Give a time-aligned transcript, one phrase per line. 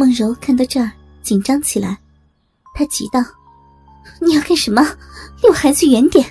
[0.00, 1.98] 孟柔看到这儿，紧张起来，
[2.72, 3.20] 她急道
[4.18, 4.80] ：“你要干什么？
[5.42, 6.26] 离我孩子远点！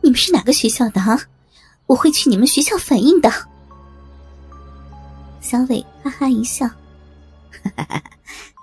[0.00, 1.20] 你们是哪个学校的啊？
[1.86, 3.28] 我会去你们学校反映的。”
[5.42, 6.70] 小伟哈哈一笑：“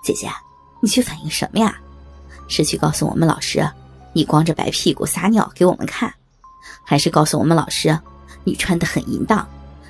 [0.02, 0.30] 姐姐，
[0.80, 1.76] 你去反映什么呀？
[2.48, 3.70] 是去告诉我们老师，
[4.14, 6.10] 你光着白屁股撒尿给我们看，
[6.82, 8.00] 还是告诉我们老师，
[8.44, 9.46] 你穿的很淫荡，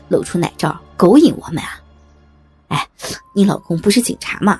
[0.09, 1.79] 露出奶罩勾引我们啊？”
[2.72, 2.89] 哎，
[3.35, 4.58] 你老公不是警察吗？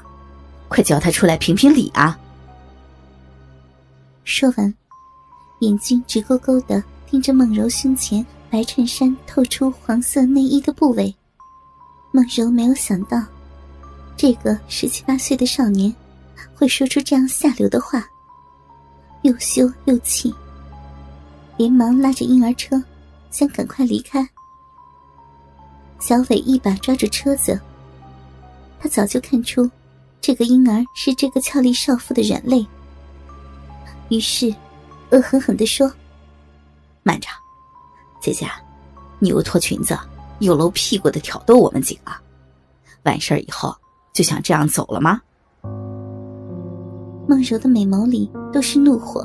[0.69, 2.19] 快叫他出来评评理啊！
[4.25, 4.73] 说完，
[5.61, 11.15] 眼睛直勾勾的盯着梦柔胸前白衬衫透出黄色内衣的部位。
[12.11, 13.23] 梦柔没有想到，
[14.16, 15.95] 这个十七八岁的少年
[16.55, 18.07] 会说出这样下流的话，
[19.23, 20.35] 又羞又气，
[21.57, 22.83] 连忙拉着婴儿车，
[23.30, 24.27] 想赶快离开。
[25.99, 27.59] 小伟一把抓住车子。
[28.83, 29.71] 他早就看出，
[30.21, 32.66] 这个婴儿是这个俏丽少妇的软肋，
[34.09, 34.52] 于是
[35.13, 35.89] 恶狠狠地说
[37.05, 37.29] ：“慢着，
[38.21, 38.45] 姐姐，
[39.21, 39.97] 你又脱裙子
[40.41, 42.11] 又露屁股的挑逗我们几个，
[43.05, 43.73] 完事儿以后
[44.13, 45.23] 就想这样走了吗？”
[47.29, 49.24] 梦柔的美眸里都是怒火，“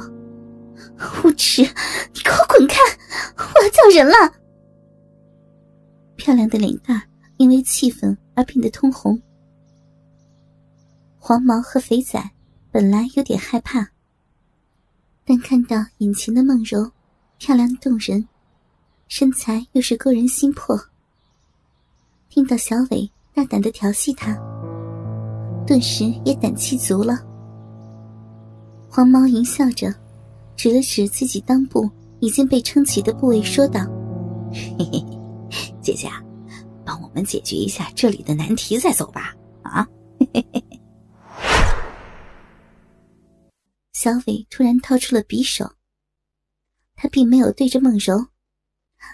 [1.26, 1.64] 无耻！
[1.64, 2.76] 你给我滚开！
[3.36, 4.14] 我要叫人了！”
[6.16, 7.02] 漂亮的脸蛋
[7.38, 9.20] 因为气愤而变得通红。
[11.28, 12.18] 黄毛和肥仔
[12.72, 13.86] 本来有点害怕，
[15.26, 16.90] 但看到眼前的梦柔，
[17.38, 18.26] 漂亮动人，
[19.10, 20.80] 身材又是勾人心魄，
[22.30, 24.38] 听到小伟大胆的调戏他，
[25.68, 27.20] 顿时也胆气足了。
[28.90, 29.94] 黄毛淫笑着，
[30.56, 33.82] 指了指自己裆部已经被撑起的部位，说道
[34.56, 35.06] ：“嘿嘿，
[35.82, 36.10] 姐姐，
[36.86, 39.86] 帮我们解决一下这里的难题再走吧。”啊，
[40.18, 40.64] 嘿嘿嘿。
[44.08, 45.70] 小伟突然掏出了匕首，
[46.96, 48.26] 他并没有对着梦柔，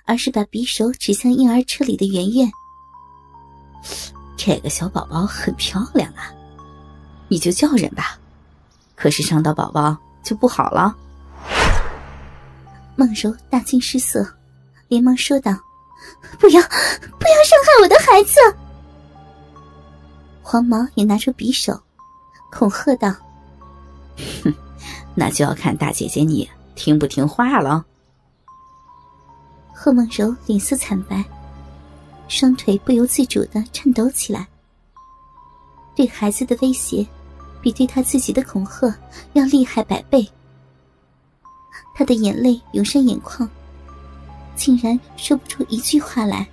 [0.05, 2.51] 而是把匕首指向婴儿车里的圆圆。
[4.37, 6.31] 这个小宝宝很漂亮啊，
[7.27, 8.19] 你就叫人吧，
[8.93, 10.95] 可是伤到宝宝就不好了。
[12.95, 14.23] 梦柔大惊失色，
[14.89, 15.53] 连忙说道
[16.37, 18.35] ：“不要，不要伤害我的孩子！”
[20.43, 21.81] 黄毛也拿出匕首，
[22.51, 23.11] 恐吓道：“。”
[25.16, 27.85] 那就要看大姐姐你听不听话了。
[29.74, 31.24] 贺梦柔脸色惨白，
[32.28, 34.47] 双腿不由自主的颤抖起来。
[35.96, 37.06] 对孩子的威胁，
[37.62, 38.96] 比对他自己的恐吓
[39.34, 40.28] 要厉害百倍。
[41.94, 43.47] 他的眼泪涌上眼眶，
[44.56, 46.47] 竟然说不出一句话来。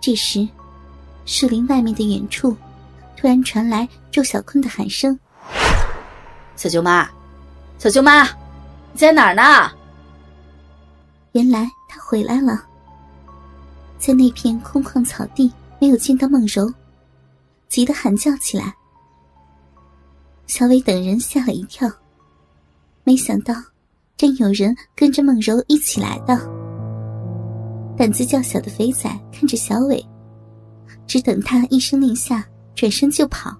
[0.00, 0.48] 这时，
[1.26, 2.56] 树林外面的远处，
[3.16, 5.18] 突然传来周小坤的喊声。
[6.56, 7.08] 小舅妈，
[7.78, 9.70] 小舅妈，你在哪儿呢？
[11.32, 12.64] 原来他回来了，
[13.98, 16.72] 在那片空旷草地没有见到梦柔，
[17.68, 18.74] 急得喊叫起来。
[20.46, 21.90] 小伟等人吓了一跳，
[23.04, 23.54] 没想到
[24.16, 26.38] 真有人跟着梦柔一起来的。
[27.98, 30.02] 胆子较小的肥仔看着小伟，
[31.06, 32.42] 只等他一声令下，
[32.74, 33.54] 转身就跑。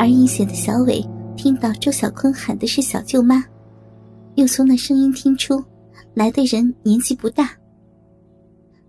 [0.00, 1.06] 而阴险的小伟
[1.36, 3.44] 听到周小坤喊的是小舅妈，
[4.34, 5.62] 又从那声音听出
[6.14, 7.54] 来的人年纪不大，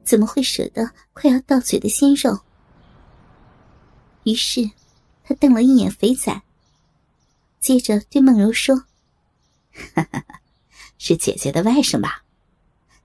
[0.06, 2.40] 怎么会舍得快要到嘴的鲜肉？
[4.24, 4.72] 于是，
[5.26, 6.42] 他瞪了一眼肥仔，
[7.60, 8.86] 接着对梦柔说：“，
[10.98, 12.24] 是姐姐的外甥吧？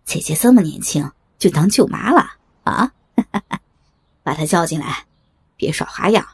[0.05, 2.25] 姐姐这么年轻就当舅妈了
[2.63, 2.93] 啊？
[4.23, 5.05] 把她叫进来，
[5.57, 6.25] 别耍花样，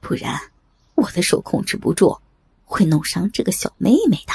[0.00, 0.36] 不然……”
[1.02, 2.16] 我的手控制不住，
[2.64, 4.32] 会弄伤这个小妹妹的。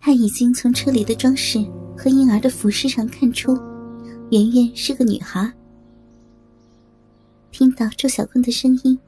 [0.00, 1.60] 他已经从车里的装饰
[1.96, 3.54] 和婴儿的服饰上看出，
[4.32, 5.52] 圆圆是个女孩。
[7.52, 8.98] 听到周小坤的声音，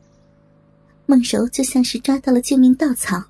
[1.07, 3.21] 孟柔就像是抓到了救命稻草。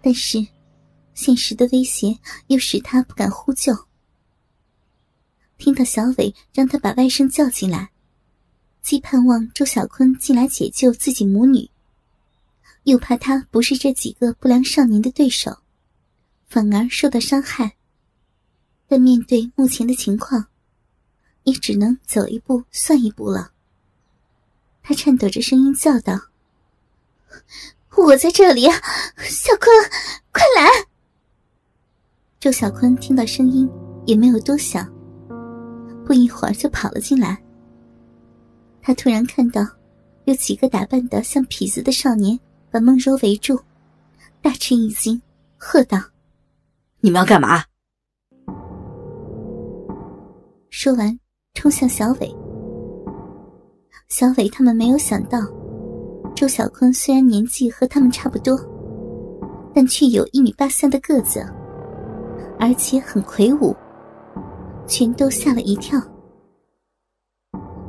[0.00, 0.46] 但是，
[1.14, 2.16] 现实的威胁
[2.46, 3.74] 又使他不敢呼救。
[5.58, 7.90] 听到小伟让他把外甥叫进来。
[8.84, 11.70] 既盼望周小坤进来解救自己母女，
[12.82, 15.56] 又怕他不是这几个不良少年的对手，
[16.48, 17.76] 反而受到伤害。
[18.86, 20.48] 但面对目前的情况，
[21.44, 23.52] 也只能走一步算一步了。
[24.82, 26.20] 他颤抖着声音叫道
[27.96, 29.74] ：“我在这里，小坤，
[30.30, 30.68] 快来！”
[32.38, 33.66] 周小坤听到声音，
[34.04, 34.86] 也没有多想，
[36.04, 37.42] 不一会儿就跑了进来。
[38.86, 39.66] 他突然看到
[40.26, 42.38] 有几个打扮的像痞子的少年
[42.70, 43.58] 把孟柔围住，
[44.42, 45.18] 大吃一惊，
[45.56, 45.96] 喝道
[47.00, 47.64] ：“你们要干嘛？”
[50.68, 51.18] 说完，
[51.54, 52.30] 冲向小伟。
[54.08, 55.38] 小伟他们没有想到，
[56.36, 58.54] 周小坤虽然年纪和他们差不多，
[59.74, 61.40] 但却有一米八三的个子，
[62.60, 63.74] 而且很魁梧，
[64.86, 65.98] 全都吓了一跳。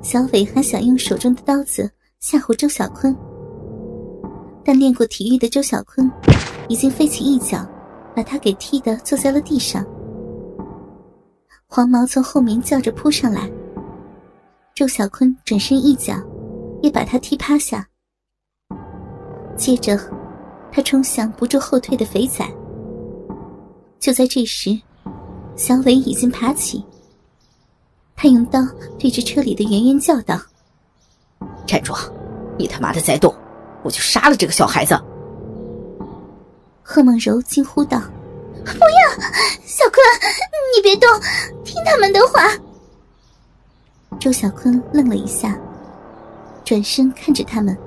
[0.05, 3.17] 小伟还想用手中的刀子吓唬周小坤，
[4.63, 6.09] 但练过体育的周小坤
[6.67, 7.67] 已经飞起一脚，
[8.15, 9.83] 把他给踢得坐在了地上。
[11.65, 13.49] 黄毛从后面叫着扑上来，
[14.75, 16.13] 周小坤转身一脚，
[16.83, 17.83] 也把他踢趴下。
[19.57, 19.99] 接着，
[20.71, 22.47] 他冲向不住后退的肥仔。
[23.97, 24.79] 就在这时，
[25.55, 26.85] 小伟已经爬起，
[28.15, 28.59] 他用刀
[28.97, 30.39] 对着车里的圆圆叫道
[31.67, 31.93] ：“站住！
[32.57, 33.33] 你他妈的再动，
[33.83, 34.99] 我就杀了这个小孩子！”
[36.81, 38.01] 贺梦柔惊呼道。
[38.63, 39.21] 不要，
[39.63, 40.01] 小坤，
[40.75, 41.07] 你别动，
[41.63, 42.49] 听他们的话。
[44.19, 45.59] 周小坤愣了一下，
[46.63, 47.77] 转身看着他们。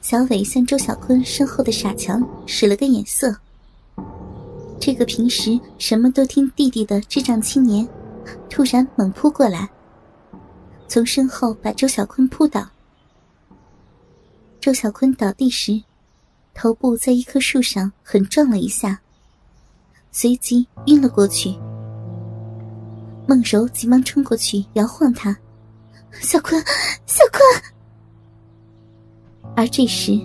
[0.00, 3.36] 小伟向周小坤身后的傻强使了个眼色。
[4.80, 7.86] 这个平时什么都听弟弟的智障青年，
[8.48, 9.68] 突然猛扑过来，
[10.86, 12.66] 从身后把周小坤扑倒。
[14.60, 15.82] 周小坤倒地时。
[16.60, 18.98] 头部在一棵树上狠撞了一下，
[20.10, 21.56] 随即晕了过去。
[23.28, 25.36] 孟柔急忙冲过去摇晃他
[26.20, 26.60] ：“小坤，
[27.06, 27.40] 小坤！”
[29.54, 30.18] 而这时，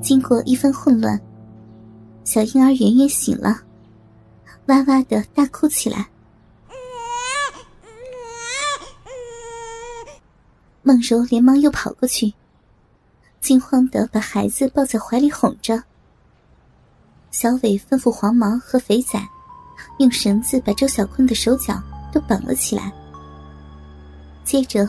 [0.00, 1.20] 经过一番混乱，
[2.24, 3.60] 小婴儿圆圆醒了，
[4.68, 6.08] 哇哇的大哭起来。
[10.82, 12.32] 孟柔连忙又跑过去。
[13.40, 15.82] 惊慌的把孩子抱在怀里哄着。
[17.30, 19.18] 小伟吩咐黄毛和肥仔，
[19.98, 21.82] 用绳子把周小坤的手脚
[22.12, 22.92] 都绑了起来。
[24.44, 24.88] 接着，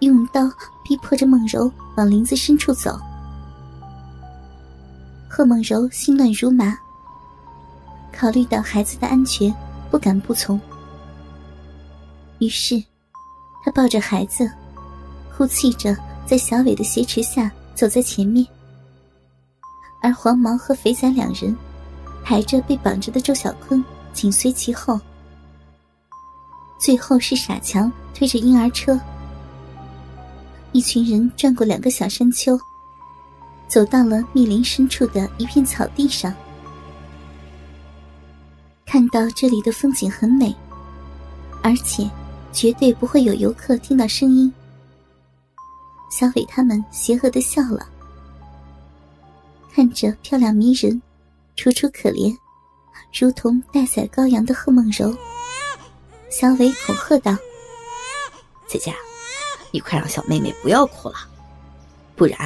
[0.00, 0.50] 用刀
[0.84, 2.98] 逼迫着孟柔往林子深处走。
[5.28, 6.76] 贺梦柔心乱如麻，
[8.12, 9.54] 考虑到孩子的安全，
[9.90, 10.60] 不敢不从。
[12.38, 12.82] 于是，
[13.64, 14.50] 他抱着孩子，
[15.42, 17.50] 哭泣着在小伟的挟持下。
[17.74, 18.46] 走在前面，
[20.00, 21.56] 而黄毛和肥仔两人
[22.22, 25.00] 抬着被绑着的周小坤紧随其后。
[26.78, 29.00] 最后是傻强推着婴儿车，
[30.70, 32.56] 一群人转过两个小山丘，
[33.66, 36.32] 走到了密林深处的一片草地上。
[38.86, 40.54] 看到这里的风景很美，
[41.62, 42.08] 而且
[42.52, 44.52] 绝对不会有游客听到声音。
[46.12, 47.88] 小伟他们邪恶的笑了，
[49.72, 51.00] 看着漂亮迷人、
[51.56, 52.36] 楚楚可怜，
[53.18, 55.16] 如同待宰羔羊的贺梦柔，
[56.30, 57.34] 小伟恐吓道
[58.68, 58.94] ：“姐姐，
[59.70, 61.14] 你快让小妹妹不要哭了，
[62.14, 62.38] 不然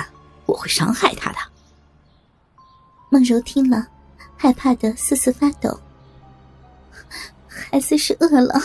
[0.47, 1.39] 我会伤害她的。”
[3.11, 3.89] 梦柔听了，
[4.37, 5.77] 害怕的瑟瑟发抖。
[7.51, 8.61] 孩子是饿了，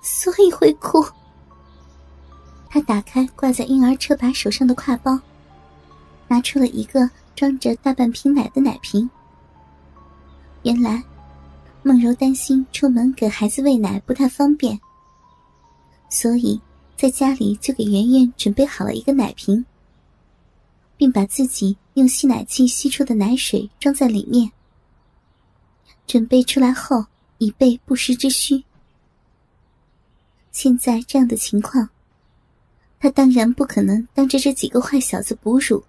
[0.00, 1.06] 所以会哭。
[2.70, 5.18] 他打开挂在婴儿车把手上的挎包，
[6.28, 9.08] 拿出了一个装着大半瓶奶的奶瓶。
[10.64, 11.02] 原来，
[11.82, 14.78] 梦柔担心出门给孩子喂奶不太方便，
[16.10, 16.60] 所以
[16.96, 19.64] 在家里就给圆圆准备好了一个奶瓶，
[20.96, 24.50] 并把自己用吸奶器吸出的奶水装在里面，
[26.06, 27.06] 准备出来后
[27.38, 28.62] 以备不时之需。
[30.50, 31.88] 现在这样的情况。
[33.00, 35.84] 他当然不可能当着这几个坏小子哺乳，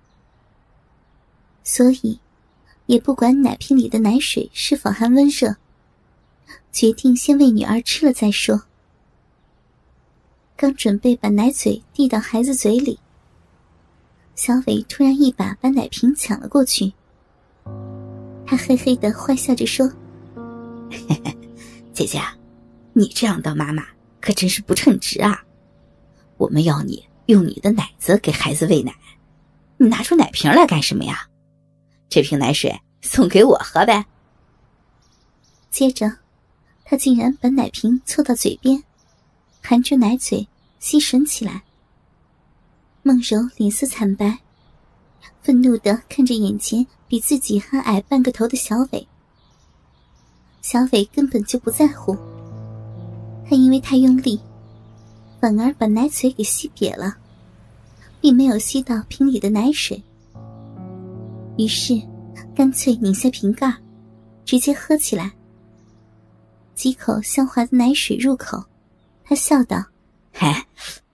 [1.63, 2.20] 所以
[2.86, 5.56] 也不管奶瓶里的奶水是否还温热，
[6.72, 8.63] 决定先喂女儿吃了再说。
[10.56, 13.00] 刚准备把奶嘴递到孩子嘴里，
[14.36, 16.94] 小伟突然一把把奶瓶抢了过去。
[18.46, 19.92] 他嘿嘿的坏笑着说
[21.94, 22.22] ：“姐姐，
[22.94, 23.86] 你这样当妈妈
[24.20, 25.44] 可真是不称职啊！”
[26.39, 28.96] 我们要你用你的奶子给孩子喂奶，
[29.77, 31.27] 你拿出奶瓶来干什么呀？
[32.08, 34.05] 这瓶奶水送给我喝呗。
[35.69, 36.10] 接着，
[36.86, 38.81] 他竟然把奶瓶凑到嘴边，
[39.62, 40.48] 含住奶嘴
[40.79, 41.62] 吸吮起来。
[43.03, 44.39] 孟柔脸色惨白，
[45.41, 49.05] 愤怒的看着眼前比自己还矮半个头的小伟。
[50.62, 52.15] 小伟根本就不在乎，
[53.46, 54.39] 他因为太用力。
[55.39, 57.17] 反而把奶嘴给吸瘪了。
[58.22, 60.03] 并没有吸到瓶里的奶水，
[61.58, 61.98] 于是
[62.53, 63.74] 干脆拧下瓶盖，
[64.43, 65.31] 直接喝起来。
[66.75, 68.62] 几口香滑的奶水入口，
[69.24, 69.86] 他笑道
[70.36, 70.53] ：“嘿，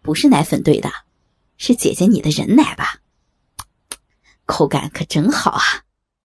[0.02, 0.90] 不是奶粉兑的，
[1.58, 3.00] 是姐姐你的人奶吧？
[4.48, 5.62] 口感可真好啊！”